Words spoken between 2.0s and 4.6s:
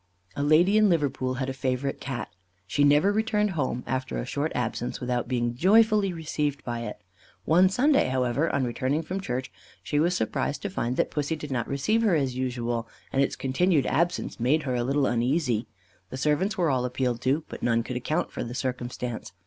Cat. She never returned home, after a short